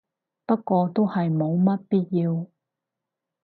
[0.47, 2.47] 不過都係冇乜必要